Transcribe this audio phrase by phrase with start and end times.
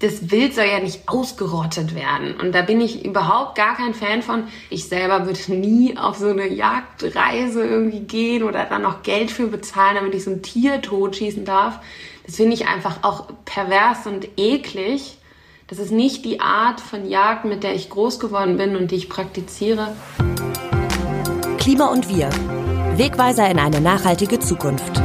[0.00, 2.36] das Wild soll ja nicht ausgerottet werden.
[2.40, 4.44] Und da bin ich überhaupt gar kein Fan von.
[4.70, 9.48] Ich selber würde nie auf so eine Jagdreise irgendwie gehen oder dann noch Geld für
[9.48, 11.80] bezahlen, damit ich so ein Tier totschießen darf.
[12.24, 15.18] Das finde ich einfach auch pervers und eklig.
[15.66, 18.96] Das ist nicht die Art von Jagd, mit der ich groß geworden bin und die
[18.96, 19.96] ich praktiziere.
[21.58, 22.30] Klima und wir.
[22.96, 25.02] Wegweiser in eine nachhaltige Zukunft.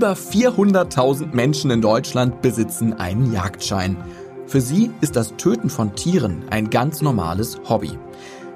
[0.00, 3.98] Über 400.000 Menschen in Deutschland besitzen einen Jagdschein.
[4.46, 7.98] Für sie ist das Töten von Tieren ein ganz normales Hobby.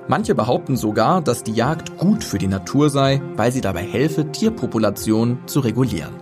[0.08, 4.32] Manche behaupten sogar, dass die Jagd gut für die Natur sei, weil sie dabei helfe,
[4.32, 6.14] Tierpopulationen zu regulieren.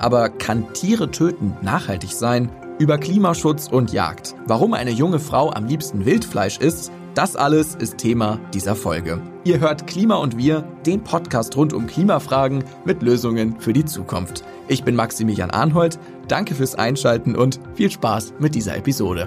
[0.00, 2.50] Aber kann Tiere töten nachhaltig sein?
[2.78, 4.34] Über Klimaschutz und Jagd.
[4.46, 9.22] Warum eine junge Frau am liebsten Wildfleisch isst, das alles ist Thema dieser Folge.
[9.48, 14.44] Ihr hört Klima und wir, den Podcast rund um Klimafragen mit Lösungen für die Zukunft.
[14.68, 19.26] Ich bin Maximilian Arnhold, danke fürs Einschalten und viel Spaß mit dieser Episode.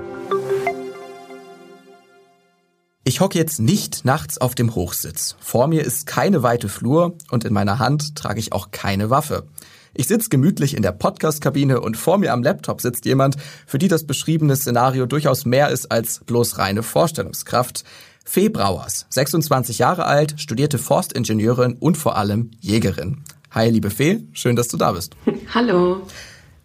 [3.04, 5.38] Ich hocke jetzt nicht nachts auf dem Hochsitz.
[5.40, 9.48] Vor mir ist keine weite Flur und in meiner Hand trage ich auch keine Waffe.
[9.96, 13.88] Ich sitze gemütlich in der Podcast-Kabine und vor mir am Laptop sitzt jemand, für die
[13.88, 17.84] das beschriebene Szenario durchaus mehr ist als bloß reine Vorstellungskraft.
[18.24, 23.24] Fee Brauers, 26 Jahre alt, studierte Forstingenieurin und vor allem Jägerin.
[23.52, 25.16] Hi, liebe Fee, schön, dass du da bist.
[25.54, 26.02] Hallo.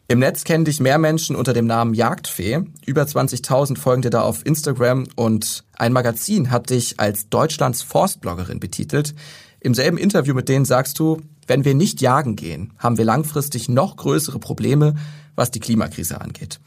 [0.09, 2.61] Im Netz kennen dich mehr Menschen unter dem Namen Jagdfee.
[2.87, 8.61] Über 20.000 folgen dir da auf Instagram und ein Magazin hat dich als Deutschlands Forstbloggerin
[8.61, 9.17] betitelt.
[9.59, 13.69] Im selben Interview mit denen sagst du, wenn wir nicht jagen gehen, haben wir langfristig
[13.69, 14.95] noch größere Probleme,
[15.35, 16.61] was die Klimakrise angeht.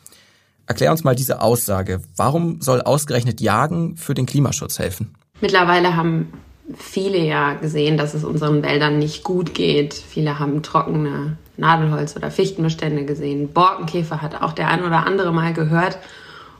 [0.69, 1.99] Erklär uns mal diese Aussage.
[2.15, 5.15] Warum soll ausgerechnet Jagen für den Klimaschutz helfen?
[5.41, 6.31] Mittlerweile haben
[6.77, 9.95] viele ja gesehen, dass es unseren Wäldern nicht gut geht.
[9.95, 13.51] Viele haben trockene Nadelholz- oder Fichtenbestände gesehen.
[13.51, 15.97] Borkenkäfer hat auch der ein oder andere mal gehört.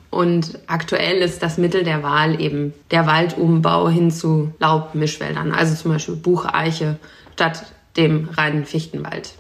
[0.10, 5.92] Und aktuell ist das Mittel der Wahl eben der Waldumbau hin zu Laubmischwäldern, also zum
[5.92, 6.98] Beispiel Bucheiche
[7.36, 7.64] statt
[7.96, 9.36] dem reinen Fichtenwald.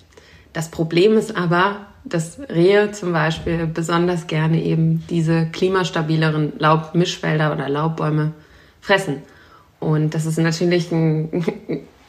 [0.53, 7.70] Das Problem ist aber, dass Rehe zum Beispiel besonders gerne eben diese klimastabileren Laubmischwälder oder
[7.70, 8.34] Laubbäume
[8.82, 9.18] fressen.
[9.80, 11.46] Und das ist natürlich ein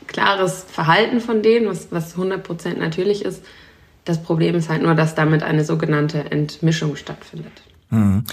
[0.06, 3.45] klares Verhalten von denen, was, was 100% natürlich ist.
[4.05, 7.53] Das Problem ist halt nur, dass damit eine sogenannte Entmischung stattfindet.
[7.91, 8.25] Hm.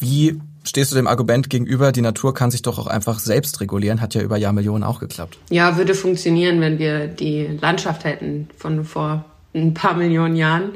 [0.00, 4.00] Wie stehst du dem Argument gegenüber, die Natur kann sich doch auch einfach selbst regulieren,
[4.00, 5.38] hat ja über Jahrmillionen auch geklappt.
[5.50, 9.24] Ja, würde funktionieren, wenn wir die Landschaft hätten von vor
[9.66, 10.72] ein paar Millionen Jahren.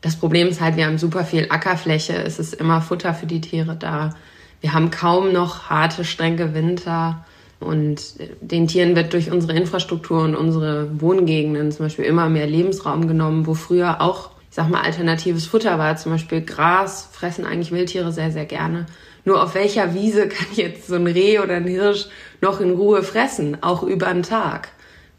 [0.00, 3.40] Das Problem ist halt, wir haben super viel Ackerfläche, es ist immer Futter für die
[3.40, 4.14] Tiere da.
[4.60, 7.24] Wir haben kaum noch harte, strenge Winter.
[7.60, 13.06] Und den Tieren wird durch unsere Infrastruktur und unsere Wohngegenden zum Beispiel immer mehr Lebensraum
[13.06, 15.96] genommen, wo früher auch, ich sag mal, alternatives Futter war.
[15.96, 18.86] Zum Beispiel Gras fressen eigentlich Wildtiere sehr, sehr gerne.
[19.26, 22.06] Nur auf welcher Wiese kann jetzt so ein Reh oder ein Hirsch
[22.40, 24.70] noch in Ruhe fressen, auch über den Tag?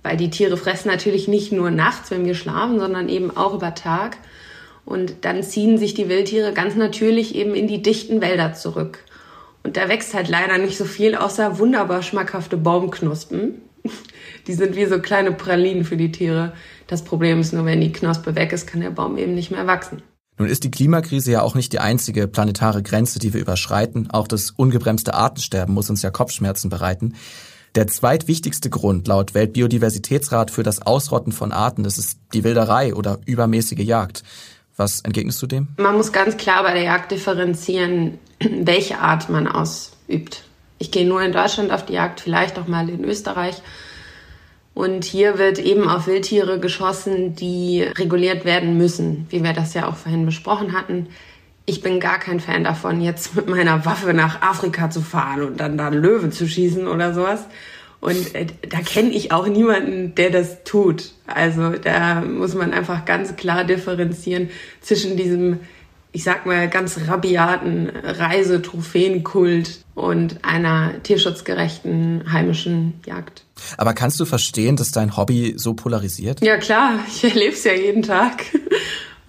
[0.04, 3.76] Weil die Tiere fressen natürlich nicht nur nachts, wenn wir schlafen, sondern eben auch über
[3.76, 4.18] Tag.
[4.86, 9.00] Und dann ziehen sich die Wildtiere ganz natürlich eben in die dichten Wälder zurück.
[9.64, 13.62] Und da wächst halt leider nicht so viel, außer wunderbar schmackhafte Baumknospen.
[14.48, 16.54] Die sind wie so kleine Pralinen für die Tiere.
[16.88, 19.68] Das Problem ist nur, wenn die Knospe weg ist, kann der Baum eben nicht mehr
[19.68, 20.02] wachsen.
[20.38, 24.10] Nun ist die Klimakrise ja auch nicht die einzige planetare Grenze, die wir überschreiten.
[24.10, 27.14] Auch das ungebremste Artensterben muss uns ja Kopfschmerzen bereiten.
[27.76, 33.20] Der zweitwichtigste Grund laut Weltbiodiversitätsrat für das Ausrotten von Arten, das ist die Wilderei oder
[33.26, 34.24] übermäßige Jagd.
[34.76, 35.70] Was entgegnest du dem?
[35.78, 40.44] Man muss ganz klar bei der Jagd differenzieren, welche Art man ausübt.
[40.80, 43.62] Ich gehe nur in Deutschland auf die Jagd, vielleicht auch mal in Österreich.
[44.74, 49.88] Und hier wird eben auf Wildtiere geschossen, die reguliert werden müssen, wie wir das ja
[49.88, 51.08] auch vorhin besprochen hatten.
[51.66, 55.60] Ich bin gar kein Fan davon, jetzt mit meiner Waffe nach Afrika zu fahren und
[55.60, 57.46] dann da einen Löwen zu schießen oder sowas.
[58.00, 61.12] Und äh, da kenne ich auch niemanden, der das tut.
[61.28, 64.50] Also da muss man einfach ganz klar differenzieren
[64.82, 65.60] zwischen diesem
[66.14, 73.44] ich sag mal, ganz rabiaten Reisetrophäenkult und einer tierschutzgerechten heimischen Jagd.
[73.78, 76.42] Aber kannst du verstehen, dass dein Hobby so polarisiert?
[76.42, 78.44] Ja klar, ich erlebe es ja jeden Tag.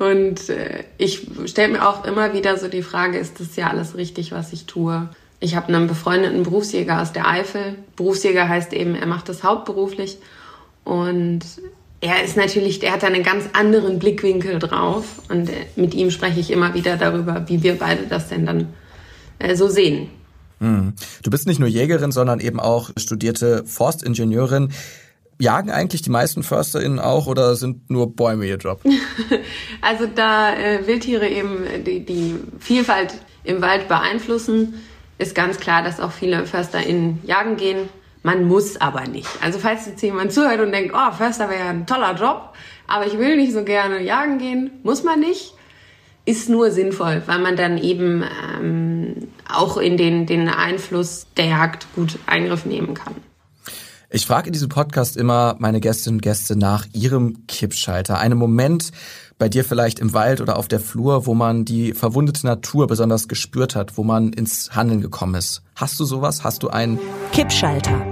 [0.03, 3.97] Und äh, ich stelle mir auch immer wieder so die Frage, ist das ja alles
[3.97, 5.09] richtig, was ich tue?
[5.39, 7.77] Ich habe einen befreundeten Berufsjäger aus der Eifel.
[7.95, 10.19] Berufsjäger heißt eben, er macht das hauptberuflich.
[10.83, 11.41] Und
[12.01, 16.41] er ist natürlich, der hat einen ganz anderen Blickwinkel drauf und äh, mit ihm spreche
[16.41, 18.75] ich immer wieder darüber, wie wir beide das denn dann
[19.39, 20.09] äh, so sehen.
[20.59, 20.95] Hm.
[21.23, 24.71] Du bist nicht nur Jägerin, sondern eben auch studierte Forstingenieurin.
[25.43, 28.81] Jagen eigentlich die meisten FörsterInnen auch oder sind nur Bäume ihr Job?
[29.81, 34.75] also da äh, Wildtiere eben die, die Vielfalt im Wald beeinflussen,
[35.19, 37.89] ist ganz klar, dass auch viele FörsterInnen jagen gehen.
[38.23, 39.29] Man muss aber nicht.
[39.43, 42.55] Also falls jetzt jemand zuhört und denkt, oh, Förster wäre ja ein toller Job,
[42.87, 45.55] aber ich will nicht so gerne jagen gehen, muss man nicht.
[46.25, 48.23] Ist nur sinnvoll, weil man dann eben
[48.55, 53.17] ähm, auch in den, den Einfluss der Jagd gut Eingriff nehmen kann.
[54.15, 58.19] Ich frage in diesem Podcast immer meine Gästinnen und Gäste nach ihrem Kippschalter.
[58.19, 58.91] Einem Moment
[59.39, 63.27] bei dir vielleicht im Wald oder auf der Flur, wo man die verwundete Natur besonders
[63.27, 65.63] gespürt hat, wo man ins Handeln gekommen ist.
[65.77, 66.45] Hast du sowas?
[66.45, 66.99] Hast du einen
[67.33, 68.05] Kippschalter?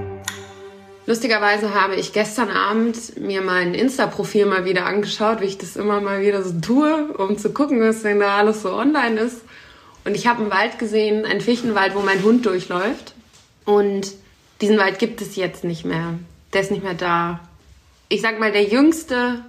[1.05, 6.00] Lustigerweise habe ich gestern Abend mir mein Insta-Profil mal wieder angeschaut, wie ich das immer
[6.00, 9.43] mal wieder so tue, um zu gucken, was denn da alles so online ist.
[10.06, 13.12] Und ich habe einen Wald gesehen, einen Fichtenwald, wo mein Hund durchläuft.
[13.67, 14.12] Und
[14.61, 16.15] diesen Wald gibt es jetzt nicht mehr.
[16.53, 17.41] Der ist nicht mehr da.
[18.09, 19.45] Ich sag mal, der jüngste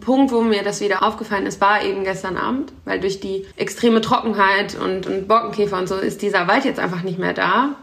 [0.00, 4.00] Punkt, wo mir das wieder aufgefallen ist, war eben gestern Abend, weil durch die extreme
[4.00, 7.74] Trockenheit und, und Borkenkäfer und so ist dieser Wald jetzt einfach nicht mehr da.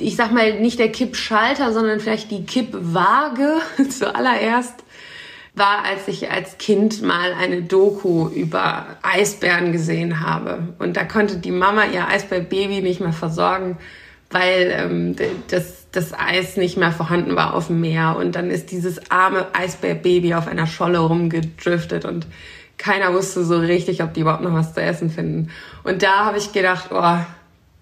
[0.00, 3.56] Ich sag mal, nicht der Kippschalter, sondern vielleicht die Kippwaage
[3.90, 4.84] zuallererst
[5.56, 10.74] war, als ich als Kind mal eine Doku über Eisbären gesehen habe.
[10.78, 13.78] Und da konnte die Mama ihr Eisbärbaby nicht mehr versorgen
[14.34, 15.16] weil ähm,
[15.46, 18.16] das, das Eis nicht mehr vorhanden war auf dem Meer.
[18.18, 22.26] Und dann ist dieses arme Eisbärbaby auf einer Scholle rumgedriftet und
[22.76, 25.50] keiner wusste so richtig, ob die überhaupt noch was zu essen finden.
[25.84, 27.18] Und da habe ich gedacht, oh,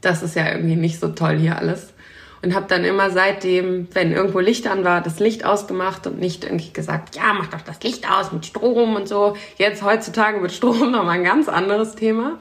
[0.02, 1.94] das ist ja irgendwie nicht so toll hier alles.
[2.42, 6.44] Und habe dann immer seitdem, wenn irgendwo Licht an war, das Licht ausgemacht und nicht
[6.44, 9.36] irgendwie gesagt, ja, mach doch das Licht aus mit Strom und so.
[9.56, 12.40] Jetzt heutzutage mit Strom nochmal ein ganz anderes Thema.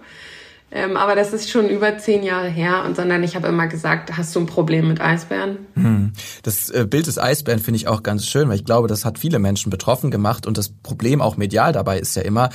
[0.74, 4.16] Ähm, aber das ist schon über zehn Jahre her und sondern ich habe immer gesagt,
[4.18, 5.58] hast du ein Problem mit Eisbären?
[5.76, 6.14] Hm.
[6.44, 9.20] Das äh, Bild des Eisbären finde ich auch ganz schön, weil ich glaube, das hat
[9.20, 12.50] viele Menschen betroffen gemacht und das Problem auch medial dabei ist ja immer,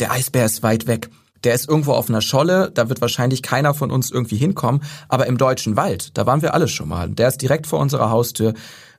[0.00, 1.10] der Eisbär ist weit weg.
[1.44, 5.26] Der ist irgendwo auf einer Scholle, da wird wahrscheinlich keiner von uns irgendwie hinkommen, aber
[5.26, 7.08] im deutschen Wald, da waren wir alle schon mal.
[7.08, 8.52] Der ist direkt vor unserer Haustür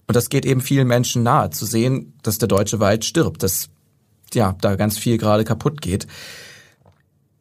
[0.07, 3.69] und das geht eben vielen Menschen nahe, zu sehen, dass der deutsche Wald stirbt, dass
[4.33, 6.07] ja, da ganz viel gerade kaputt geht.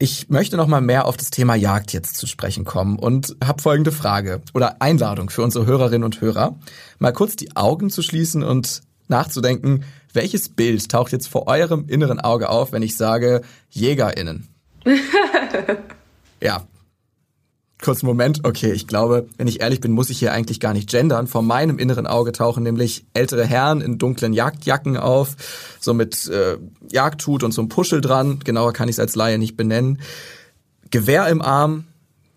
[0.02, 3.60] Ich möchte noch mal mehr auf das Thema Jagd jetzt zu sprechen kommen und habe
[3.60, 6.58] folgende Frage oder Einladung für unsere Hörerinnen und Hörer,
[6.98, 12.18] mal kurz die Augen zu schließen und nachzudenken, welches Bild taucht jetzt vor eurem inneren
[12.18, 14.48] Auge auf, wenn ich sage Jägerinnen?
[16.40, 16.62] ja,
[17.80, 18.40] kurzen Moment.
[18.44, 21.26] Okay, ich glaube, wenn ich ehrlich bin, muss ich hier eigentlich gar nicht gendern.
[21.26, 25.36] Vor meinem inneren Auge tauchen nämlich ältere Herren in dunklen Jagdjacken auf,
[25.80, 26.58] so mit äh,
[26.90, 28.40] Jagdhut und so einem Puschel dran.
[28.44, 30.00] Genauer kann ich es als Laie nicht benennen.
[30.90, 31.84] Gewehr im Arm,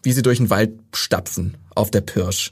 [0.01, 2.51] wie sie durch den Wald stapfen auf der Pirsch.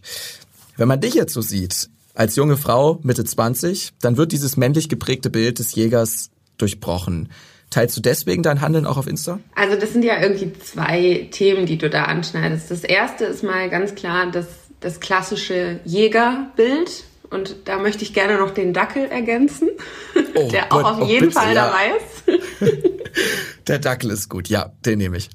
[0.78, 4.90] Wenn man dich jetzt so sieht, als junge Frau, Mitte 20, dann wird dieses männlich
[4.90, 7.30] geprägte Bild des Jägers durchbrochen.
[7.72, 9.40] Teilst du deswegen dein Handeln auch auf Insta?
[9.56, 12.70] Also das sind ja irgendwie zwei Themen, die du da anschneidest.
[12.70, 14.46] Das erste ist mal ganz klar das,
[14.82, 17.06] das klassische Jägerbild.
[17.30, 19.70] Und da möchte ich gerne noch den Dackel ergänzen,
[20.36, 21.68] oh, der Gott, auch auf oh, jeden bitte, Fall ja.
[21.68, 22.78] dabei ist.
[23.68, 25.30] der Dackel ist gut, ja, den nehme ich.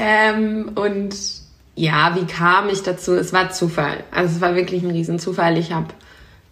[0.00, 1.12] Ähm, und
[1.74, 3.14] ja, wie kam ich dazu?
[3.14, 4.04] Es war Zufall.
[4.12, 5.58] Also es war wirklich ein Riesenzufall.
[5.58, 5.88] Ich habe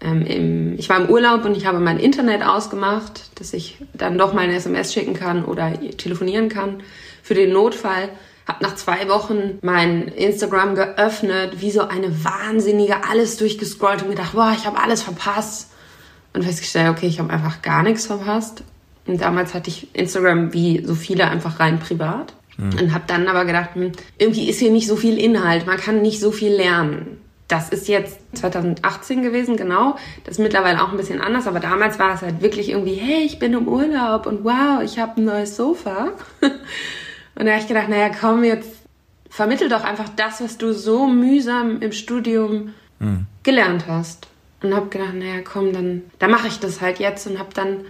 [0.00, 4.16] ähm, im, ich war im Urlaub und ich habe mein Internet ausgemacht, dass ich dann
[4.16, 6.82] doch mal eine SMS schicken kann oder telefonieren kann
[7.22, 8.08] für den Notfall.
[8.46, 14.32] Hab nach zwei Wochen mein Instagram geöffnet, wie so eine Wahnsinnige, alles durchgescrollt und gedacht,
[14.32, 15.70] boah, ich habe alles verpasst.
[16.32, 18.62] Und festgestellt, okay, ich habe einfach gar nichts verpasst.
[19.06, 22.34] Und damals hatte ich Instagram wie so viele einfach rein privat.
[22.56, 22.78] Mhm.
[22.78, 26.00] Und habe dann aber gedacht, hm, irgendwie ist hier nicht so viel Inhalt, man kann
[26.00, 29.96] nicht so viel lernen das ist jetzt 2018 gewesen, genau.
[30.24, 33.24] Das ist mittlerweile auch ein bisschen anders, aber damals war es halt wirklich irgendwie, hey,
[33.24, 36.12] ich bin im Urlaub und wow, ich habe ein neues Sofa.
[36.42, 38.68] und da habe ich gedacht, naja, komm, jetzt
[39.30, 43.26] vermittel doch einfach das, was du so mühsam im Studium mhm.
[43.42, 44.28] gelernt hast.
[44.62, 47.84] Und habe gedacht, naja, komm, dann, dann mache ich das halt jetzt und habe dann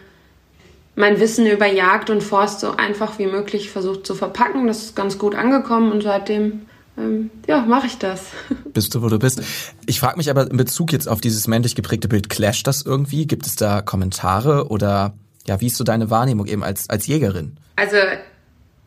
[0.94, 4.66] mein Wissen über Jagd und Forst so einfach wie möglich versucht zu verpacken.
[4.66, 6.67] Das ist ganz gut angekommen und seitdem
[6.98, 8.26] ähm, ja, mache ich das.
[8.72, 9.42] Bist du, wo du bist.
[9.86, 13.26] Ich frage mich aber in Bezug jetzt auf dieses männlich geprägte Bild, clasht das irgendwie?
[13.26, 15.14] Gibt es da Kommentare oder
[15.46, 17.56] ja, wie ist so deine Wahrnehmung eben als, als Jägerin?
[17.76, 17.96] Also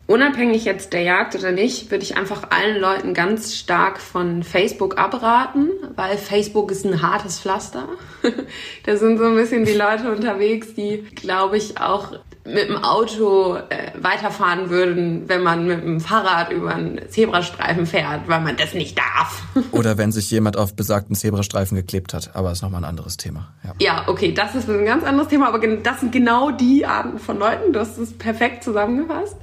[0.07, 4.97] unabhängig jetzt der Jagd oder nicht, würde ich einfach allen Leuten ganz stark von Facebook
[4.97, 7.87] abraten, weil Facebook ist ein hartes Pflaster.
[8.85, 12.13] da sind so ein bisschen die Leute unterwegs, die, glaube ich, auch
[12.43, 18.27] mit dem Auto äh, weiterfahren würden, wenn man mit dem Fahrrad über einen Zebrastreifen fährt,
[18.27, 19.43] weil man das nicht darf.
[19.71, 22.35] Oder wenn sich jemand auf besagten Zebrastreifen geklebt hat.
[22.35, 23.53] Aber das ist nochmal ein anderes Thema.
[23.63, 23.73] Ja.
[23.79, 27.37] ja, okay, das ist ein ganz anderes Thema, aber das sind genau die Arten von
[27.37, 27.73] Leuten.
[27.73, 29.37] Du hast es perfekt zusammengefasst.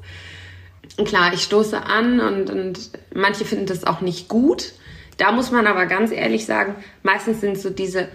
[1.05, 4.73] Klar, ich stoße an und, und manche finden das auch nicht gut.
[5.19, 6.75] Da muss man aber ganz ehrlich sagen,
[7.05, 8.09] meistens sind so diese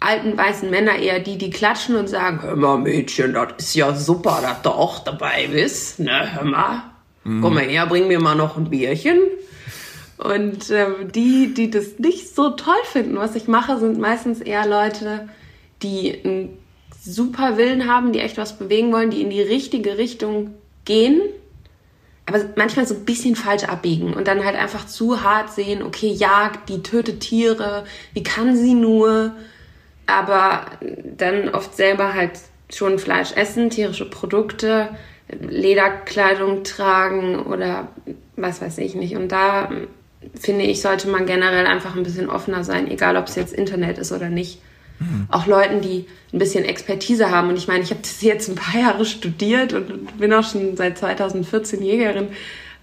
[0.00, 3.94] alten weißen Männer eher die, die klatschen und sagen, hör mal Mädchen, das ist ja
[3.94, 6.00] super, dass du auch dabei bist.
[6.00, 6.82] Ne, hör mal,
[7.24, 7.42] mhm.
[7.42, 9.18] komm mal her, bring mir mal noch ein Bierchen.
[10.18, 14.66] Und ähm, die, die das nicht so toll finden, was ich mache, sind meistens eher
[14.66, 15.28] Leute,
[15.82, 16.58] die einen
[17.02, 21.20] super Willen haben, die echt was bewegen wollen, die in die richtige Richtung gehen,
[22.26, 26.08] aber manchmal so ein bisschen falsch abbiegen und dann halt einfach zu hart sehen, okay,
[26.08, 27.84] Jagd, die tötet Tiere,
[28.14, 29.32] wie kann sie nur?
[30.06, 30.66] Aber
[31.16, 32.32] dann oft selber halt
[32.72, 34.88] schon Fleisch essen, tierische Produkte,
[35.28, 37.88] Lederkleidung tragen oder
[38.36, 39.16] was weiß ich nicht.
[39.16, 39.70] Und da
[40.38, 43.98] finde ich, sollte man generell einfach ein bisschen offener sein, egal ob es jetzt Internet
[43.98, 44.60] ist oder nicht.
[44.98, 45.26] Mhm.
[45.30, 47.48] Auch Leuten, die ein bisschen Expertise haben.
[47.48, 50.76] Und ich meine, ich habe das jetzt ein paar Jahre studiert und bin auch schon
[50.76, 52.28] seit 2014 Jägerin.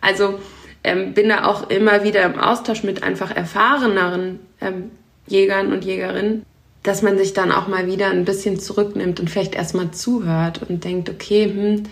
[0.01, 0.39] Also
[0.83, 4.91] ähm, bin da auch immer wieder im Austausch mit einfach erfahreneren ähm,
[5.27, 6.45] Jägern und Jägerinnen
[6.83, 10.83] dass man sich dann auch mal wieder ein bisschen zurücknimmt und vielleicht erstmal zuhört und
[10.83, 11.83] denkt, okay, hm,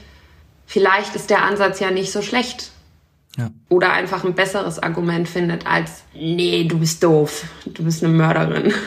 [0.66, 2.72] vielleicht ist der Ansatz ja nicht so schlecht.
[3.38, 3.50] Ja.
[3.70, 8.74] Oder einfach ein besseres Argument findet als, nee, du bist doof, du bist eine Mörderin.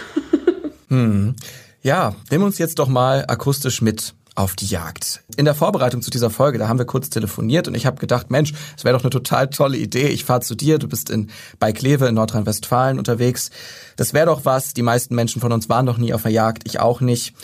[0.88, 1.34] Hm.
[1.82, 5.22] Ja, nimm uns jetzt doch mal akustisch mit auf die Jagd.
[5.36, 8.30] In der Vorbereitung zu dieser Folge, da haben wir kurz telefoniert und ich habe gedacht,
[8.30, 10.08] Mensch, es wäre doch eine total tolle Idee.
[10.08, 13.50] Ich fahre zu dir, du bist in bei Kleve in Nordrhein-Westfalen unterwegs.
[13.96, 14.74] Das wäre doch was.
[14.74, 17.34] Die meisten Menschen von uns waren noch nie auf der Jagd, ich auch nicht.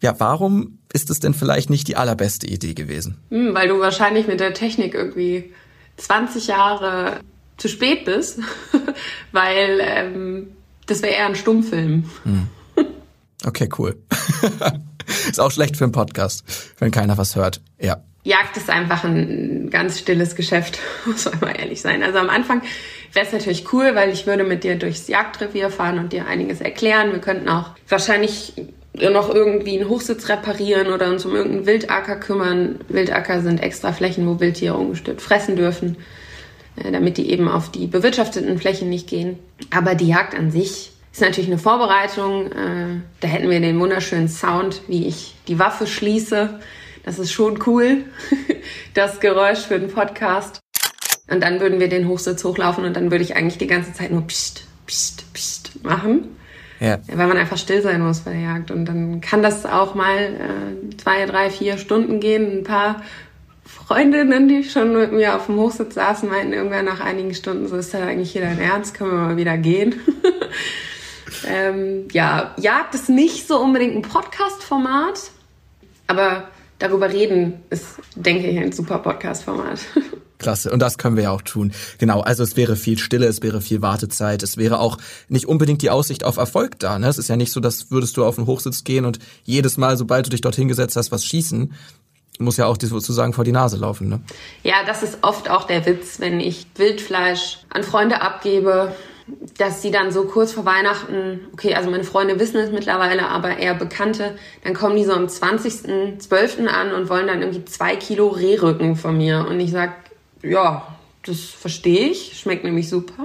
[0.00, 3.18] Ja, warum ist es denn vielleicht nicht die allerbeste Idee gewesen?
[3.30, 5.52] Hm, weil du wahrscheinlich mit der Technik irgendwie
[5.96, 7.20] 20 Jahre
[7.56, 8.38] zu spät bist,
[9.32, 10.48] weil ähm,
[10.86, 12.08] das wäre eher ein Stummfilm.
[12.22, 12.48] Hm.
[13.44, 13.96] Okay, cool.
[15.28, 16.44] ist auch schlecht für einen Podcast,
[16.78, 17.60] wenn keiner was hört.
[17.78, 18.02] Ja.
[18.22, 22.02] Jagd ist einfach ein ganz stilles Geschäft, muss man mal ehrlich sein.
[22.02, 22.62] Also am Anfang
[23.12, 26.60] wäre es natürlich cool, weil ich würde mit dir durchs Jagdrevier fahren und dir einiges
[26.60, 27.12] erklären.
[27.12, 28.52] Wir könnten auch wahrscheinlich
[28.92, 32.80] noch irgendwie einen Hochsitz reparieren oder uns um irgendeinen Wildacker kümmern.
[32.88, 35.96] Wildacker sind extra Flächen, wo Wildtiere ungestört fressen dürfen,
[36.76, 39.38] äh, damit die eben auf die bewirtschafteten Flächen nicht gehen.
[39.70, 42.52] Aber die Jagd an sich ist natürlich eine Vorbereitung.
[42.52, 46.60] Äh, da hätten wir den wunderschönen Sound, wie ich die Waffe schließe.
[47.04, 48.04] Das ist schon cool.
[48.94, 50.60] Das Geräusch für den Podcast.
[51.28, 54.10] Und dann würden wir den Hochsitz hochlaufen und dann würde ich eigentlich die ganze Zeit
[54.10, 56.36] nur pst, pst, pst machen.
[56.80, 56.98] Ja.
[57.06, 58.70] Weil man einfach still sein muss bei der Jagd.
[58.70, 62.58] Und dann kann das auch mal äh, zwei, drei, vier Stunden gehen.
[62.58, 63.02] Ein paar
[63.64, 67.76] Freundinnen, die schon mit mir auf dem Hochsitz saßen, meinten irgendwann nach einigen Stunden, so
[67.76, 69.94] ist das eigentlich hier dein Ernst, können wir mal wieder gehen.
[71.46, 75.30] Ähm, ja, Jagd ist nicht so unbedingt ein Podcast-Format,
[76.06, 79.80] aber darüber reden ist, denke ich, ein super Podcast-Format.
[80.40, 80.70] Klasse.
[80.70, 81.72] Und das können wir ja auch tun.
[81.98, 82.20] Genau.
[82.20, 84.96] Also es wäre viel Stille, es wäre viel Wartezeit, es wäre auch
[85.28, 86.98] nicht unbedingt die Aussicht auf Erfolg da.
[86.98, 87.06] Ne?
[87.06, 89.96] Es ist ja nicht so, dass würdest du auf den Hochsitz gehen und jedes Mal,
[89.96, 91.72] sobald du dich dorthin gesetzt hast, was schießen.
[92.38, 94.20] Muss ja auch sozusagen vor die Nase laufen, ne?
[94.62, 98.94] Ja, das ist oft auch der Witz, wenn ich Wildfleisch an Freunde abgebe
[99.58, 103.56] dass sie dann so kurz vor Weihnachten, okay, also meine Freunde wissen es mittlerweile, aber
[103.58, 106.66] eher Bekannte, dann kommen die so am 20.12.
[106.66, 109.46] an und wollen dann irgendwie zwei Kilo Rehrücken von mir.
[109.48, 109.92] Und ich sag,
[110.42, 110.86] ja,
[111.24, 113.24] das verstehe ich, schmeckt nämlich super.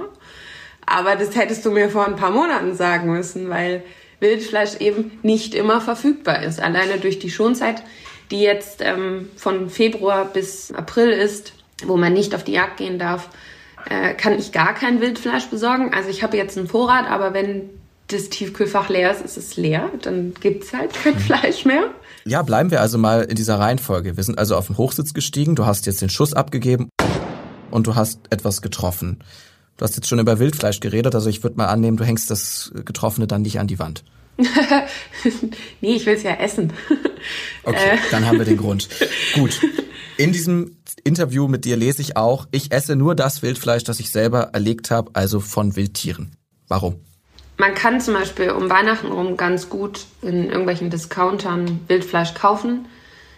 [0.84, 3.82] Aber das hättest du mir vor ein paar Monaten sagen müssen, weil
[4.20, 6.60] Wildfleisch eben nicht immer verfügbar ist.
[6.60, 7.82] Alleine durch die Schonzeit,
[8.30, 11.52] die jetzt ähm, von Februar bis April ist,
[11.84, 13.28] wo man nicht auf die Jagd gehen darf,
[13.88, 15.92] äh, kann ich gar kein Wildfleisch besorgen.
[15.94, 17.70] Also ich habe jetzt einen Vorrat, aber wenn
[18.08, 19.90] das Tiefkühlfach leer ist, ist es leer.
[20.02, 21.18] Dann gibt's halt kein mhm.
[21.18, 21.90] Fleisch mehr.
[22.24, 24.16] Ja, bleiben wir also mal in dieser Reihenfolge.
[24.16, 26.88] Wir sind also auf den Hochsitz gestiegen, du hast jetzt den Schuss abgegeben
[27.70, 29.18] und du hast etwas getroffen.
[29.76, 32.72] Du hast jetzt schon über Wildfleisch geredet, also ich würde mal annehmen, du hängst das
[32.84, 34.02] Getroffene dann nicht an die Wand.
[35.80, 36.72] nee, ich will es ja essen.
[37.62, 37.98] okay, äh.
[38.10, 38.88] dann haben wir den Grund.
[39.34, 39.60] Gut.
[40.18, 44.10] In diesem Interview mit dir lese ich auch, ich esse nur das Wildfleisch, das ich
[44.10, 46.32] selber erlegt habe, also von Wildtieren.
[46.68, 47.00] Warum?
[47.58, 52.86] Man kann zum Beispiel um Weihnachten rum ganz gut in irgendwelchen Discountern Wildfleisch kaufen.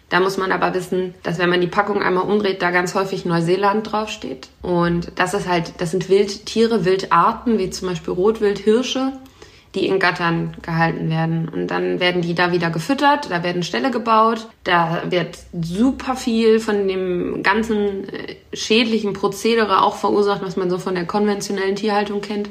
[0.08, 3.24] Da muss man aber wissen, dass wenn man die Packung einmal umdreht, da ganz häufig
[3.24, 4.48] Neuseeland draufsteht.
[4.62, 9.12] Und das ist halt, das sind Wildtiere, Wildarten, wie zum Beispiel Rotwild, Hirsche,
[9.74, 11.48] die in Gattern gehalten werden.
[11.48, 16.58] Und dann werden die da wieder gefüttert, da werden Ställe gebaut, da wird super viel
[16.60, 22.20] von dem ganzen äh, schädlichen Prozedere auch verursacht, was man so von der konventionellen Tierhaltung
[22.20, 22.48] kennt.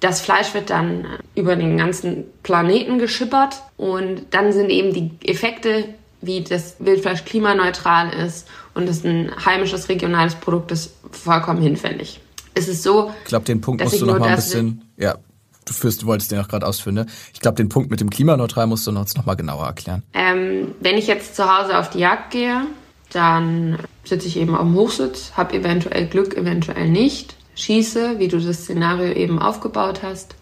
[0.00, 5.10] Das Fleisch wird dann äh, über den ganzen Planeten geschippert und dann sind eben die
[5.28, 5.84] Effekte,
[6.22, 12.20] wie das Wildfleisch klimaneutral ist und es ein heimisches regionales Produkt ist, vollkommen hinfällig.
[12.54, 13.10] Es ist so.
[13.22, 15.16] Ich glaube, den Punkt musst du noch mal ein bisschen, ja,
[15.64, 17.06] du führst, du wolltest den auch gerade ausführen, ne?
[17.32, 20.02] Ich glaube, den Punkt mit dem Klimaneutral musst du uns noch mal genauer erklären.
[20.14, 22.66] Ähm, wenn ich jetzt zu Hause auf die Jagd gehe,
[23.12, 28.40] dann sitze ich eben auf dem Hochsitz, habe eventuell Glück, eventuell nicht, schieße, wie du
[28.40, 30.34] das Szenario eben aufgebaut hast,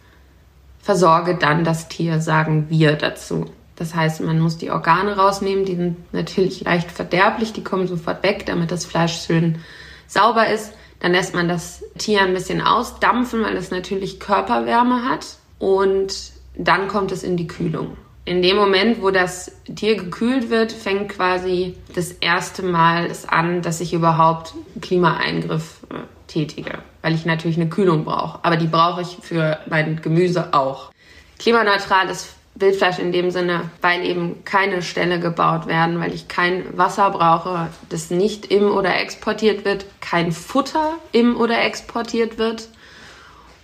[0.81, 3.47] versorge dann das Tier, sagen wir dazu.
[3.77, 8.23] Das heißt, man muss die Organe rausnehmen, die sind natürlich leicht verderblich, die kommen sofort
[8.23, 9.59] weg, damit das Fleisch schön
[10.07, 10.73] sauber ist.
[11.00, 15.26] Dann lässt man das Tier ein bisschen ausdampfen, weil es natürlich Körperwärme hat.
[15.59, 17.97] Und dann kommt es in die Kühlung.
[18.26, 23.62] In dem Moment, wo das Tier gekühlt wird, fängt quasi das erste Mal es an,
[23.62, 25.95] dass ich überhaupt Klimaeingriff äh,
[26.26, 28.38] tätige, weil ich natürlich eine Kühlung brauche.
[28.42, 30.92] Aber die brauche ich für mein Gemüse auch.
[31.38, 36.67] Klimaneutral ist Wildfleisch in dem Sinne, weil eben keine Ställe gebaut werden, weil ich kein
[36.76, 42.69] Wasser brauche, das nicht im oder exportiert wird, kein Futter im oder exportiert wird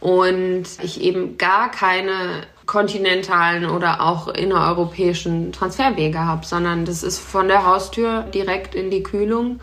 [0.00, 7.48] und ich eben gar keine kontinentalen oder auch innereuropäischen Transferwege habe, sondern das ist von
[7.48, 9.60] der Haustür direkt in die Kühlung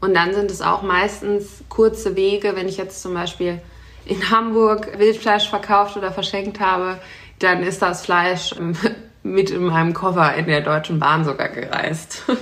[0.00, 3.60] und dann sind es auch meistens kurze Wege, wenn ich jetzt zum Beispiel
[4.06, 6.98] in Hamburg Wildfleisch verkauft oder verschenkt habe,
[7.38, 8.54] dann ist das Fleisch
[9.22, 12.22] mit in meinem Koffer in der Deutschen Bahn sogar gereist.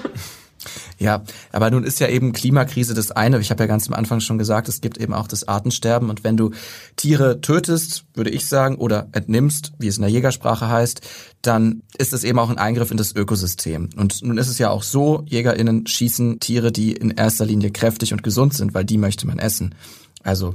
[1.02, 3.40] Ja, aber nun ist ja eben Klimakrise das eine.
[3.40, 6.08] Ich habe ja ganz am Anfang schon gesagt, es gibt eben auch das Artensterben.
[6.08, 6.52] Und wenn du
[6.94, 11.00] Tiere tötest, würde ich sagen, oder entnimmst, wie es in der Jägersprache heißt,
[11.42, 13.90] dann ist es eben auch ein Eingriff in das Ökosystem.
[13.96, 18.12] Und nun ist es ja auch so, JägerInnen schießen Tiere, die in erster Linie kräftig
[18.12, 19.74] und gesund sind, weil die möchte man essen.
[20.22, 20.54] Also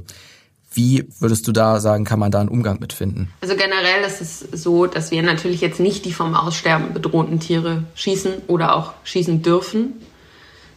[0.78, 3.32] wie würdest du da sagen, kann man da einen Umgang mit finden?
[3.40, 7.82] Also generell ist es so, dass wir natürlich jetzt nicht die vom Aussterben bedrohten Tiere
[7.96, 9.94] schießen oder auch schießen dürfen,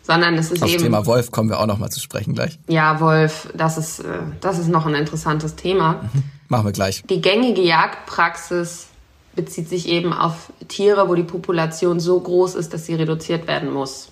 [0.01, 0.83] sondern es ist Aufs eben...
[0.85, 2.57] Thema Wolf kommen wir auch noch mal zu sprechen gleich.
[2.67, 4.05] Ja, Wolf, das ist, äh,
[4.41, 6.01] das ist noch ein interessantes Thema.
[6.01, 6.23] Mhm.
[6.47, 7.03] Machen wir gleich.
[7.07, 8.87] Die gängige Jagdpraxis
[9.35, 13.71] bezieht sich eben auf Tiere, wo die Population so groß ist, dass sie reduziert werden
[13.71, 14.11] muss.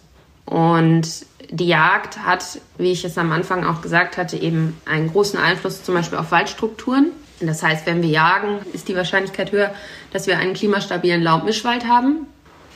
[0.50, 1.08] Und
[1.52, 5.84] die Jagd hat, wie ich es am Anfang auch gesagt hatte, eben einen großen Einfluss
[5.84, 7.12] zum Beispiel auf Waldstrukturen.
[7.40, 9.72] Das heißt, wenn wir jagen, ist die Wahrscheinlichkeit höher,
[10.12, 12.26] dass wir einen klimastabilen Laubmischwald haben.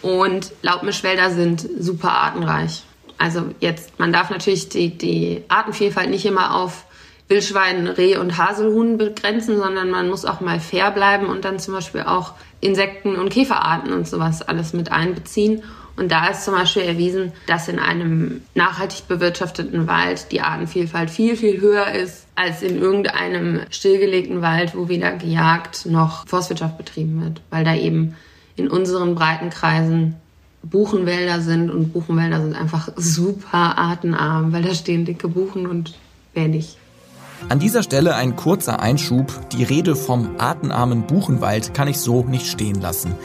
[0.04, 2.84] Und Laubmischwälder sind super artenreich.
[3.18, 6.86] Also jetzt, man darf natürlich die, die Artenvielfalt nicht immer auf
[7.30, 11.74] Wildschwein, Reh und Haselhuhn begrenzen, sondern man muss auch mal fair bleiben und dann zum
[11.74, 15.64] Beispiel auch Insekten und Käferarten und sowas alles mit einbeziehen.
[15.96, 21.36] Und da ist zum Beispiel erwiesen, dass in einem nachhaltig bewirtschafteten Wald die Artenvielfalt viel,
[21.36, 27.42] viel höher ist als in irgendeinem stillgelegten Wald, wo weder gejagt noch Forstwirtschaft betrieben wird,
[27.52, 28.16] weil da eben
[28.56, 30.16] in unseren Breitenkreisen
[30.64, 35.94] Buchenwälder sind und Buchenwälder sind einfach super artenarm, weil da stehen dicke Buchen und
[36.34, 36.78] wer nicht.
[37.50, 39.50] An dieser Stelle ein kurzer Einschub.
[39.52, 43.16] Die Rede vom artenarmen Buchenwald kann ich so nicht stehen lassen.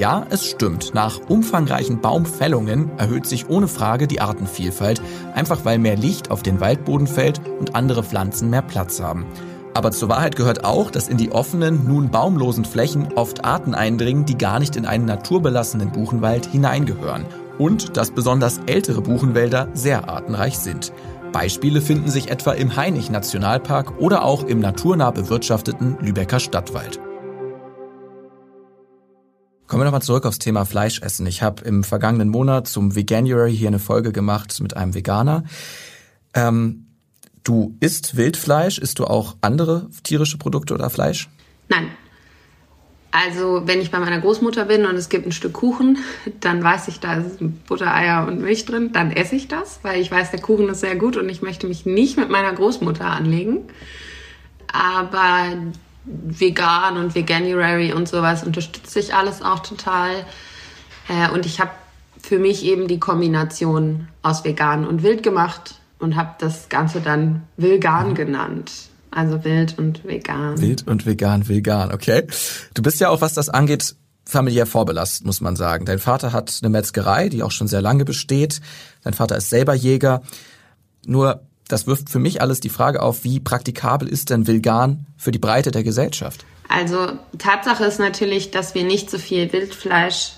[0.00, 0.94] Ja, es stimmt.
[0.94, 5.02] Nach umfangreichen Baumfällungen erhöht sich ohne Frage die Artenvielfalt,
[5.34, 9.26] einfach weil mehr Licht auf den Waldboden fällt und andere Pflanzen mehr Platz haben.
[9.74, 14.24] Aber zur Wahrheit gehört auch, dass in die offenen, nun baumlosen Flächen oft Arten eindringen,
[14.24, 17.26] die gar nicht in einen naturbelassenen Buchenwald hineingehören.
[17.58, 20.94] Und dass besonders ältere Buchenwälder sehr artenreich sind.
[21.30, 27.00] Beispiele finden sich etwa im Hainich-Nationalpark oder auch im naturnah bewirtschafteten Lübecker Stadtwald.
[29.70, 31.26] Kommen wir nochmal zurück aufs Thema Fleischessen.
[31.26, 35.44] Ich habe im vergangenen Monat zum Veganuary hier eine Folge gemacht mit einem Veganer.
[36.34, 36.86] Ähm,
[37.44, 41.28] du isst Wildfleisch, isst du auch andere tierische Produkte oder Fleisch?
[41.68, 41.86] Nein.
[43.12, 45.98] Also wenn ich bei meiner Großmutter bin und es gibt ein Stück Kuchen,
[46.40, 50.00] dann weiß ich, da ist Butter, Eier und Milch drin, dann esse ich das, weil
[50.00, 53.06] ich weiß, der Kuchen ist sehr gut und ich möchte mich nicht mit meiner Großmutter
[53.06, 53.68] anlegen.
[54.72, 55.44] Aber
[56.04, 60.24] vegan und Veganuary und sowas unterstütze ich alles auch total.
[61.08, 61.70] Äh, und ich habe
[62.22, 67.42] für mich eben die Kombination aus vegan und wild gemacht und habe das Ganze dann
[67.56, 68.14] Vilgan mhm.
[68.14, 68.72] genannt.
[69.10, 70.60] Also wild und vegan.
[70.60, 72.26] Wild und vegan, vegan, okay.
[72.74, 75.84] Du bist ja auch, was das angeht, familiär vorbelastet, muss man sagen.
[75.84, 78.60] Dein Vater hat eine Metzgerei, die auch schon sehr lange besteht.
[79.02, 80.22] Dein Vater ist selber Jäger.
[81.04, 85.30] Nur Das wirft für mich alles die Frage auf, wie praktikabel ist denn vegan für
[85.30, 86.44] die Breite der Gesellschaft?
[86.68, 90.32] Also Tatsache ist natürlich, dass wir nicht so viel Wildfleisch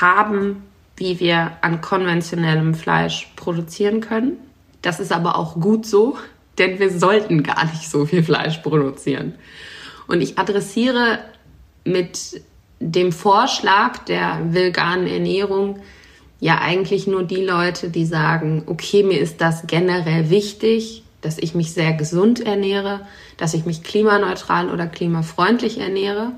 [0.00, 0.62] haben,
[0.96, 4.38] wie wir an konventionellem Fleisch produzieren können.
[4.80, 6.16] Das ist aber auch gut so,
[6.58, 9.34] denn wir sollten gar nicht so viel Fleisch produzieren.
[10.08, 11.18] Und ich adressiere
[11.84, 12.42] mit
[12.80, 15.80] dem Vorschlag der veganen Ernährung
[16.42, 21.54] ja eigentlich nur die Leute, die sagen, okay, mir ist das generell wichtig, dass ich
[21.54, 23.02] mich sehr gesund ernähre,
[23.36, 26.32] dass ich mich klimaneutral oder klimafreundlich ernähre.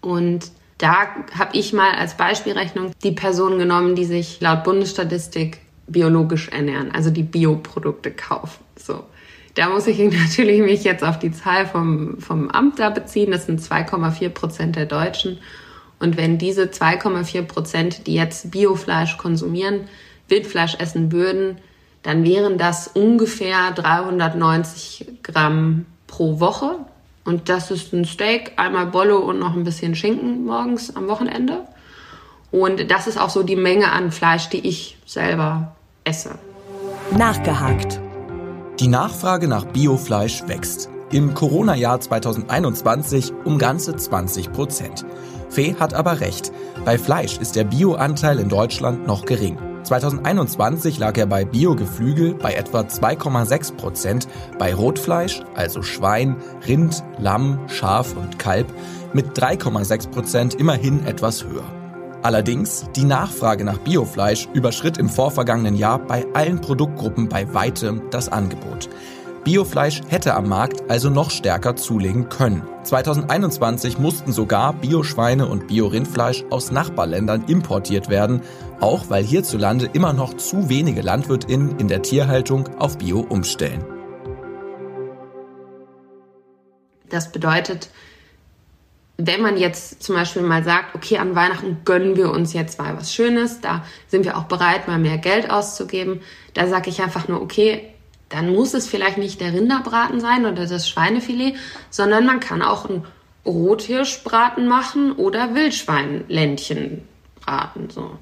[0.00, 1.06] Und da
[1.38, 7.10] habe ich mal als Beispielrechnung die Personen genommen, die sich laut Bundesstatistik biologisch ernähren, also
[7.10, 8.64] die Bioprodukte kaufen.
[8.76, 9.04] So.
[9.54, 13.30] Da muss ich natürlich mich jetzt auf die Zahl vom, vom Amt da beziehen.
[13.30, 15.40] Das sind 2,4 Prozent der Deutschen.
[16.02, 19.82] Und wenn diese 2,4 Prozent, die jetzt Biofleisch konsumieren,
[20.28, 21.58] Wildfleisch essen würden,
[22.02, 26.78] dann wären das ungefähr 390 Gramm pro Woche.
[27.24, 31.60] Und das ist ein Steak, einmal Bolle und noch ein bisschen Schinken morgens am Wochenende.
[32.50, 36.30] Und das ist auch so die Menge an Fleisch, die ich selber esse.
[37.16, 38.00] Nachgehakt.
[38.80, 40.91] Die Nachfrage nach Biofleisch wächst.
[41.12, 45.04] Im Corona-Jahr 2021 um ganze 20 Prozent.
[45.50, 46.52] Fee hat aber recht.
[46.86, 49.58] Bei Fleisch ist der Bioanteil in Deutschland noch gering.
[49.82, 57.58] 2021 lag er bei Biogeflügel bei etwa 2,6 Prozent, bei Rotfleisch, also Schwein, Rind, Lamm,
[57.66, 58.72] Schaf und Kalb,
[59.12, 61.64] mit 3,6 Prozent immerhin etwas höher.
[62.22, 68.30] Allerdings, die Nachfrage nach Biofleisch überschritt im vorvergangenen Jahr bei allen Produktgruppen bei weitem das
[68.30, 68.88] Angebot.
[69.44, 72.62] Biofleisch hätte am Markt also noch stärker zulegen können.
[72.84, 78.42] 2021 mussten sogar Bioschweine und Biorindfleisch aus Nachbarländern importiert werden,
[78.80, 83.84] auch weil hierzulande immer noch zu wenige Landwirtinnen in der Tierhaltung auf Bio umstellen.
[87.08, 87.90] Das bedeutet,
[89.18, 92.96] wenn man jetzt zum Beispiel mal sagt, okay, an Weihnachten gönnen wir uns jetzt mal
[92.96, 96.20] was Schönes, da sind wir auch bereit, mal mehr Geld auszugeben,
[96.54, 97.91] da sage ich einfach nur, okay,
[98.32, 101.54] dann muss es vielleicht nicht der Rinderbraten sein oder das Schweinefilet,
[101.90, 103.04] sondern man kann auch einen
[103.44, 107.02] Rothirschbraten machen oder Wildschweinländchen
[107.40, 107.90] braten.
[107.90, 108.18] So.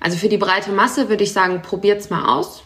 [0.00, 2.62] Also für die breite Masse würde ich sagen, probiert's mal aus.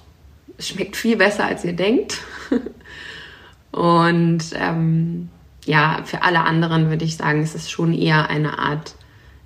[0.56, 2.18] Es schmeckt viel besser, als ihr denkt.
[3.70, 5.28] Und ähm,
[5.64, 8.94] ja, für alle anderen würde ich sagen, es ist schon eher eine Art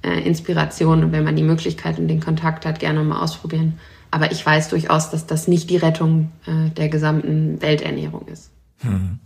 [0.02, 1.04] äh, Inspiration.
[1.04, 3.78] Und wenn man die Möglichkeit und den Kontakt hat, gerne mal ausprobieren.
[4.12, 8.50] Aber ich weiß durchaus, dass das nicht die Rettung äh, der gesamten Welternährung ist.
[8.80, 9.18] Hm.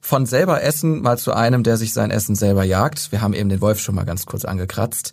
[0.00, 3.12] Von selber Essen mal zu einem, der sich sein Essen selber jagt.
[3.12, 5.12] Wir haben eben den Wolf schon mal ganz kurz angekratzt.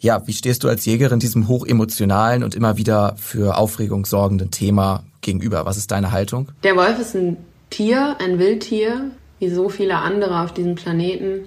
[0.00, 5.04] Ja, wie stehst du als Jägerin diesem hochemotionalen und immer wieder für Aufregung sorgenden Thema
[5.20, 5.64] gegenüber?
[5.64, 6.48] Was ist deine Haltung?
[6.64, 7.36] Der Wolf ist ein
[7.70, 11.46] Tier, ein Wildtier, wie so viele andere auf diesem Planeten.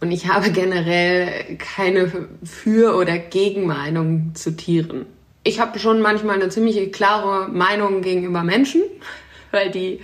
[0.00, 2.10] Und ich habe generell keine
[2.42, 5.04] Für- oder Gegenmeinung zu Tieren
[5.44, 8.82] ich habe schon manchmal eine ziemlich klare Meinung gegenüber Menschen,
[9.50, 10.00] weil die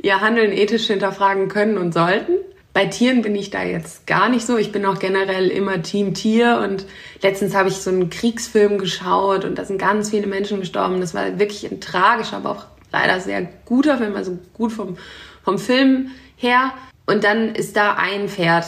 [0.00, 2.32] ihr Handeln ethisch hinterfragen können und sollten.
[2.72, 4.56] Bei Tieren bin ich da jetzt gar nicht so.
[4.56, 6.86] Ich bin auch generell immer Team Tier und
[7.22, 11.00] letztens habe ich so einen Kriegsfilm geschaut und da sind ganz viele Menschen gestorben.
[11.00, 14.96] Das war wirklich ein tragischer, aber auch leider sehr guter Film, also gut vom,
[15.42, 16.72] vom Film her.
[17.06, 18.66] Und dann ist da ein Pferd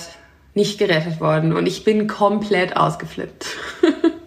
[0.55, 3.47] nicht gerettet worden und ich bin komplett ausgeflippt.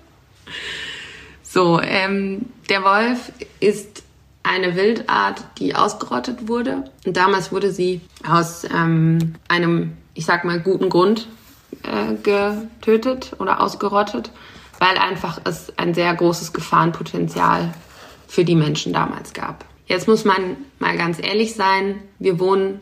[1.53, 4.01] So, ähm, der Wolf ist
[4.41, 6.85] eine Wildart, die ausgerottet wurde.
[7.05, 11.27] Und damals wurde sie aus ähm, einem, ich sag mal, guten Grund
[11.83, 14.31] äh, getötet oder ausgerottet,
[14.79, 17.71] weil einfach es ein sehr großes Gefahrenpotenzial
[18.27, 19.63] für die Menschen damals gab.
[19.85, 22.79] Jetzt muss man mal ganz ehrlich sein, wir wohnen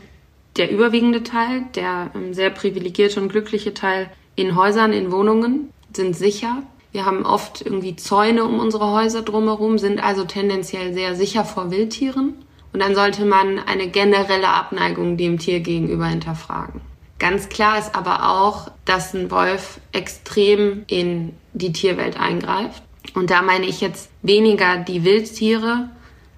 [0.55, 6.15] der überwiegende Teil, der ähm, sehr privilegierte und glückliche Teil in Häusern, in Wohnungen, sind
[6.15, 6.63] sicher.
[6.91, 11.71] Wir haben oft irgendwie Zäune um unsere Häuser drumherum, sind also tendenziell sehr sicher vor
[11.71, 12.35] Wildtieren.
[12.73, 16.81] Und dann sollte man eine generelle Abneigung dem Tier gegenüber hinterfragen.
[17.19, 22.81] Ganz klar ist aber auch, dass ein Wolf extrem in die Tierwelt eingreift.
[23.13, 25.89] Und da meine ich jetzt weniger die Wildtiere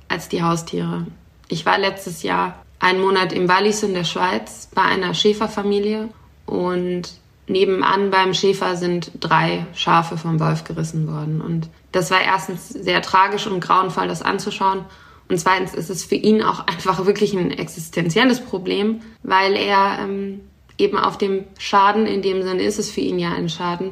[0.07, 1.07] als die Haustiere.
[1.47, 6.09] Ich war letztes Jahr einen Monat im Wallis in der Schweiz bei einer Schäferfamilie
[6.45, 7.13] und
[7.47, 11.41] nebenan beim Schäfer sind drei Schafe vom Wolf gerissen worden.
[11.41, 14.85] Und das war erstens sehr tragisch und grauenvoll, das anzuschauen.
[15.29, 20.41] Und zweitens ist es für ihn auch einfach wirklich ein existenzielles Problem, weil er ähm,
[20.77, 23.91] eben auf dem Schaden, in dem Sinne ist es für ihn ja ein Schaden,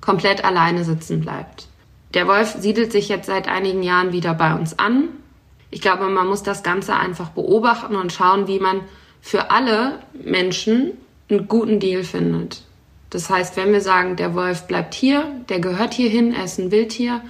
[0.00, 1.68] komplett alleine sitzen bleibt.
[2.14, 5.10] Der Wolf siedelt sich jetzt seit einigen Jahren wieder bei uns an.
[5.70, 8.80] Ich glaube, man muss das Ganze einfach beobachten und schauen, wie man
[9.20, 10.92] für alle Menschen
[11.28, 12.62] einen guten Deal findet.
[13.10, 16.70] Das heißt, wenn wir sagen, der Wolf bleibt hier, der gehört hierhin, er ist ein
[16.70, 17.20] Wildtier,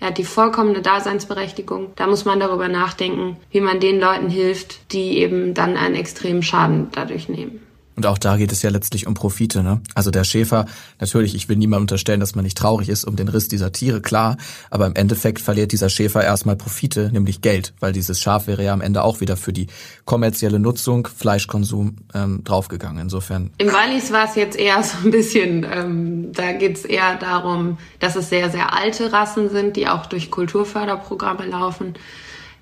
[0.00, 4.92] er hat die vollkommene Daseinsberechtigung, da muss man darüber nachdenken, wie man den Leuten hilft,
[4.92, 7.60] die eben dann einen extremen Schaden dadurch nehmen.
[8.00, 9.62] Und auch da geht es ja letztlich um Profite.
[9.62, 9.82] Ne?
[9.94, 10.64] Also der Schäfer,
[11.00, 14.00] natürlich, ich will niemandem unterstellen, dass man nicht traurig ist um den Riss dieser Tiere,
[14.00, 14.38] klar.
[14.70, 18.72] Aber im Endeffekt verliert dieser Schäfer erstmal Profite, nämlich Geld, weil dieses Schaf wäre ja
[18.72, 19.66] am Ende auch wieder für die
[20.06, 23.02] kommerzielle Nutzung, Fleischkonsum ähm, draufgegangen.
[23.02, 23.50] Insofern.
[23.58, 27.76] Im Wallis war es jetzt eher so ein bisschen, ähm, da geht es eher darum,
[27.98, 31.96] dass es sehr, sehr alte Rassen sind, die auch durch Kulturförderprogramme laufen.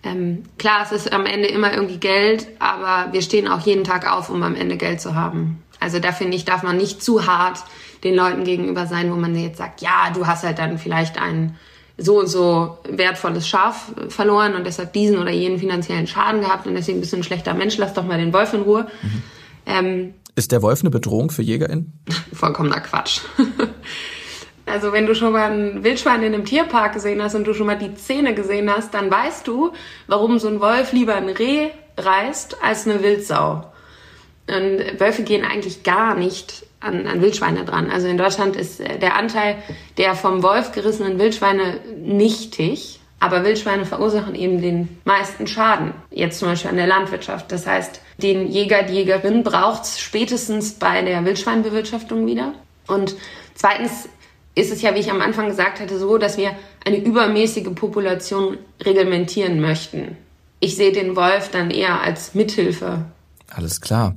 [0.05, 4.11] Ähm, klar, es ist am Ende immer irgendwie Geld, aber wir stehen auch jeden Tag
[4.11, 5.63] auf, um am Ende Geld zu haben.
[5.81, 7.59] Also da finde ich, darf man nicht zu hart
[8.05, 11.57] den Leuten gegenüber sein, wo man jetzt sagt, ja, du hast halt dann vielleicht ein
[11.97, 16.75] so und so wertvolles Schaf verloren und deshalb diesen oder jenen finanziellen Schaden gehabt und
[16.75, 18.87] deswegen bist du ein schlechter Mensch, lass doch mal den Wolf in Ruhe.
[19.03, 19.23] Mhm.
[19.67, 22.05] Ähm, ist der Wolf eine Bedrohung für JägerInnen?
[22.33, 23.21] Vollkommener Quatsch.
[24.69, 27.67] Also wenn du schon mal ein Wildschwein in einem Tierpark gesehen hast und du schon
[27.67, 29.73] mal die Zähne gesehen hast, dann weißt du,
[30.07, 33.65] warum so ein Wolf lieber ein Reh reißt als eine Wildsau.
[34.49, 37.91] Und Wölfe gehen eigentlich gar nicht an, an Wildschweine dran.
[37.91, 39.57] Also in Deutschland ist äh, der Anteil
[39.99, 43.01] der vom Wolf gerissenen Wildschweine nichtig.
[43.21, 45.93] Aber Wildschweine verursachen eben den meisten Schaden.
[46.11, 47.51] Jetzt zum Beispiel an der Landwirtschaft.
[47.51, 52.55] Das heißt, den Jäger, die Jägerin braucht es spätestens bei der Wildschweinbewirtschaftung wieder.
[52.87, 53.17] Und
[53.55, 54.09] zweitens
[54.59, 56.51] ist es ja, wie ich am Anfang gesagt hatte, so, dass wir
[56.85, 60.17] eine übermäßige Population reglementieren möchten.
[60.61, 63.05] Ich sehe den Wolf dann eher als Mithilfe.
[63.49, 64.17] Alles klar.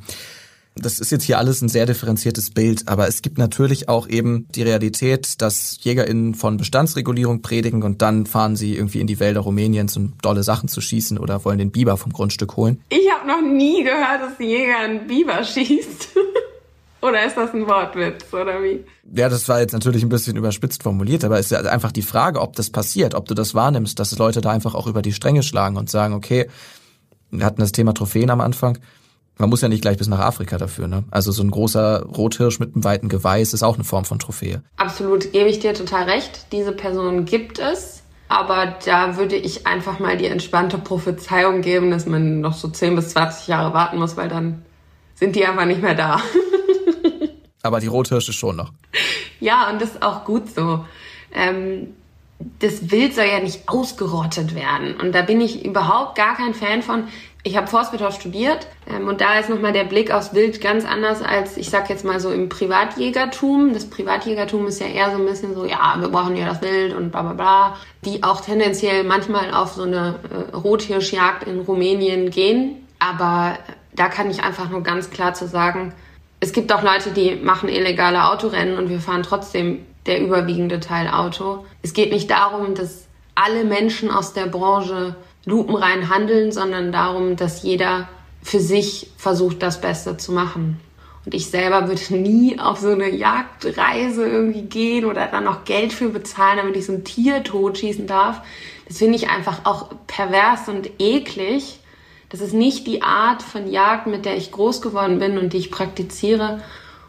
[0.75, 4.47] Das ist jetzt hier alles ein sehr differenziertes Bild, aber es gibt natürlich auch eben
[4.55, 9.41] die Realität, dass JägerInnen von Bestandsregulierung predigen und dann fahren sie irgendwie in die Wälder
[9.41, 12.81] Rumäniens, um dolle Sachen zu schießen oder wollen den Biber vom Grundstück holen.
[12.89, 16.07] Ich habe noch nie gehört, dass ein Jäger einen Biber schießt.
[17.01, 18.85] Oder ist das ein Wortwitz, oder wie?
[19.13, 22.03] Ja, das war jetzt natürlich ein bisschen überspitzt formuliert, aber es ist ja einfach die
[22.03, 25.13] Frage, ob das passiert, ob du das wahrnimmst, dass Leute da einfach auch über die
[25.13, 26.47] Stränge schlagen und sagen, okay,
[27.31, 28.77] wir hatten das Thema Trophäen am Anfang.
[29.37, 31.03] Man muss ja nicht gleich bis nach Afrika dafür, ne?
[31.09, 34.61] Also so ein großer Rothirsch mit einem weiten Geweiß ist auch eine Form von Trophäe.
[34.77, 36.51] Absolut, gebe ich dir total recht.
[36.51, 38.03] Diese Person gibt es.
[38.27, 42.95] Aber da würde ich einfach mal die entspannte Prophezeiung geben, dass man noch so 10
[42.95, 44.63] bis 20 Jahre warten muss, weil dann
[45.15, 46.21] sind die einfach nicht mehr da.
[47.63, 48.71] Aber die Rothirsche schon noch.
[49.39, 50.85] Ja, und das ist auch gut so.
[51.33, 51.95] Ähm,
[52.59, 54.95] das Wild soll ja nicht ausgerottet werden.
[54.99, 57.07] Und da bin ich überhaupt gar kein Fan von.
[57.43, 61.23] Ich habe Forstwirtschaft studiert ähm, und da ist nochmal der Blick aufs Wild ganz anders
[61.23, 63.73] als, ich sag jetzt mal so im Privatjägertum.
[63.73, 66.95] Das Privatjägertum ist ja eher so ein bisschen so, ja, wir brauchen ja das Wild
[66.95, 67.77] und bla bla bla.
[68.05, 72.87] Die auch tendenziell manchmal auf so eine äh, Rothirschjagd in Rumänien gehen.
[72.99, 73.57] Aber
[73.93, 75.93] da kann ich einfach nur ganz klar zu sagen,
[76.41, 81.07] es gibt auch Leute, die machen illegale Autorennen und wir fahren trotzdem der überwiegende Teil
[81.07, 81.65] Auto.
[81.83, 87.61] Es geht nicht darum, dass alle Menschen aus der Branche lupenrein handeln, sondern darum, dass
[87.61, 88.09] jeder
[88.41, 90.79] für sich versucht, das Beste zu machen.
[91.25, 95.93] Und ich selber würde nie auf so eine Jagdreise irgendwie gehen oder dann noch Geld
[95.93, 98.41] für bezahlen, damit ich so ein Tier totschießen darf.
[98.87, 101.80] Das finde ich einfach auch pervers und eklig.
[102.31, 105.57] Das ist nicht die Art von Jagd, mit der ich groß geworden bin und die
[105.57, 106.61] ich praktiziere.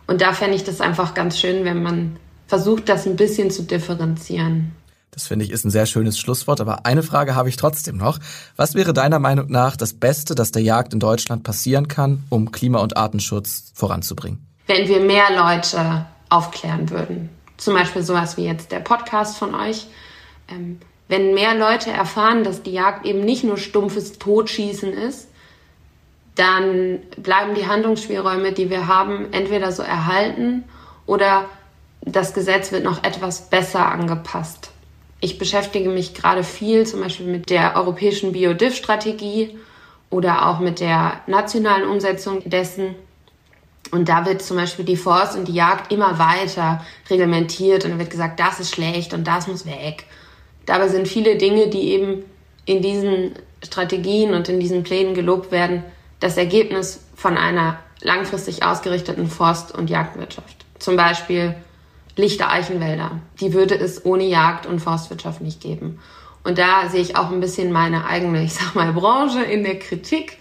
[0.08, 2.16] Und da fände ich das einfach ganz schön, wenn man
[2.48, 4.72] versucht, das ein bisschen zu differenzieren.
[5.12, 8.18] Das finde ich ist ein sehr schönes Schlusswort, aber eine Frage habe ich trotzdem noch.
[8.56, 12.50] Was wäre deiner Meinung nach das Beste, das der Jagd in Deutschland passieren kann, um
[12.50, 14.44] Klima- und Artenschutz voranzubringen?
[14.66, 17.28] Wenn wir mehr Leute aufklären würden.
[17.58, 19.86] Zum Beispiel sowas wie jetzt der Podcast von euch.
[21.12, 25.28] Wenn mehr Leute erfahren, dass die Jagd eben nicht nur stumpfes Totschießen ist,
[26.36, 30.64] dann bleiben die Handlungsspielräume, die wir haben, entweder so erhalten
[31.04, 31.50] oder
[32.00, 34.70] das Gesetz wird noch etwas besser angepasst.
[35.20, 39.58] Ich beschäftige mich gerade viel zum Beispiel mit der europäischen Biodiff-Strategie
[40.08, 42.94] oder auch mit der nationalen Umsetzung dessen.
[43.90, 47.98] Und da wird zum Beispiel die Forst und die Jagd immer weiter reglementiert und da
[47.98, 50.06] wird gesagt, das ist schlecht und das muss weg.
[50.66, 52.24] Dabei sind viele Dinge, die eben
[52.64, 53.32] in diesen
[53.64, 55.84] Strategien und in diesen Plänen gelobt werden,
[56.20, 60.64] das Ergebnis von einer langfristig ausgerichteten Forst- und Jagdwirtschaft.
[60.78, 61.54] Zum Beispiel
[62.16, 63.20] lichte Eichenwälder.
[63.40, 66.00] Die würde es ohne Jagd und Forstwirtschaft nicht geben.
[66.44, 69.78] Und da sehe ich auch ein bisschen meine eigene, ich sag mal, Branche in der
[69.78, 70.38] Kritik,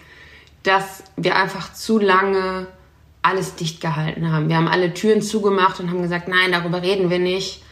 [0.63, 2.67] dass wir einfach zu lange
[3.21, 4.49] alles dicht gehalten haben.
[4.49, 7.63] Wir haben alle Türen zugemacht und haben gesagt, nein, darüber reden wir nicht.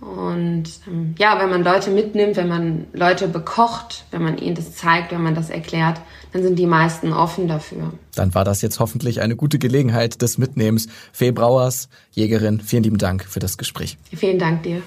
[0.00, 4.74] Und ähm, ja, wenn man Leute mitnimmt, wenn man Leute bekocht, wenn man ihnen das
[4.74, 6.00] zeigt, wenn man das erklärt,
[6.32, 7.92] dann sind die meisten offen dafür.
[8.14, 10.88] Dann war das jetzt hoffentlich eine gute Gelegenheit des Mitnehmens.
[11.12, 13.96] Fee Brauers, Jägerin, vielen lieben Dank für das Gespräch.
[14.14, 14.82] Vielen Dank dir.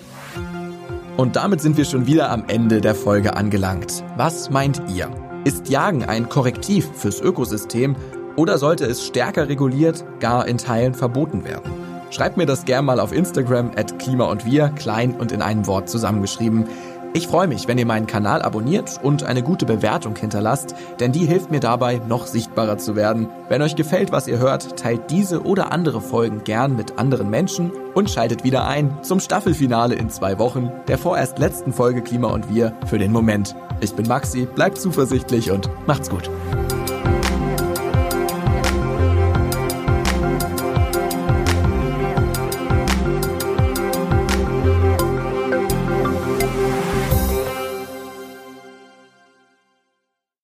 [1.17, 4.03] Und damit sind wir schon wieder am Ende der Folge angelangt.
[4.15, 5.09] Was meint ihr?
[5.43, 7.95] Ist Jagen ein Korrektiv fürs Ökosystem
[8.35, 11.98] oder sollte es stärker reguliert, gar in Teilen verboten werden?
[12.11, 15.67] Schreibt mir das gern mal auf Instagram at Klima und Wir, klein und in einem
[15.67, 16.65] Wort zusammengeschrieben.
[17.13, 21.25] Ich freue mich, wenn ihr meinen Kanal abonniert und eine gute Bewertung hinterlasst, denn die
[21.25, 23.27] hilft mir dabei, noch sichtbarer zu werden.
[23.47, 27.71] Wenn euch gefällt, was ihr hört, teilt diese oder andere Folgen gern mit anderen Menschen
[27.95, 32.53] und schaltet wieder ein zum Staffelfinale in zwei Wochen, der vorerst letzten Folge Klima und
[32.53, 33.55] Wir für den Moment.
[33.81, 36.29] Ich bin Maxi, bleibt zuversichtlich und macht's gut.